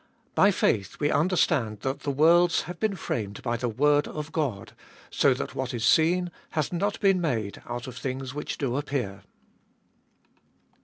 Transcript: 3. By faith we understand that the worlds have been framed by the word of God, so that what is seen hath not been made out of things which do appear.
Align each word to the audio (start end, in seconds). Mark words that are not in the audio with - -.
3. 0.33 0.33
By 0.33 0.49
faith 0.49 0.99
we 0.99 1.11
understand 1.11 1.81
that 1.81 1.99
the 1.99 2.09
worlds 2.09 2.61
have 2.63 2.79
been 2.79 2.95
framed 2.95 3.43
by 3.43 3.55
the 3.55 3.69
word 3.69 4.07
of 4.07 4.31
God, 4.31 4.73
so 5.11 5.35
that 5.35 5.53
what 5.53 5.75
is 5.75 5.85
seen 5.85 6.31
hath 6.49 6.73
not 6.73 6.99
been 7.01 7.21
made 7.21 7.61
out 7.67 7.85
of 7.85 7.97
things 7.97 8.33
which 8.33 8.57
do 8.57 8.77
appear. 8.77 9.21